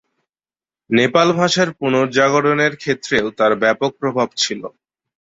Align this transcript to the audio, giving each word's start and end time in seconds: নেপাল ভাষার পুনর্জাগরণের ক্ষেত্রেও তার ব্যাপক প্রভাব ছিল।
নেপাল 0.89 1.27
ভাষার 1.39 1.69
পুনর্জাগরণের 1.79 2.73
ক্ষেত্রেও 2.77 3.27
তার 3.39 3.51
ব্যাপক 3.63 3.91
প্রভাব 4.01 4.29
ছিল। 4.37 4.61